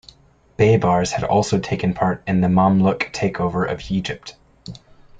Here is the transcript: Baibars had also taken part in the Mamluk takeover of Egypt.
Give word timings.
Baibars 0.57 1.11
had 1.11 1.23
also 1.23 1.59
taken 1.59 1.93
part 1.93 2.23
in 2.25 2.41
the 2.41 2.47
Mamluk 2.47 3.13
takeover 3.13 3.71
of 3.71 3.91
Egypt. 3.91 4.35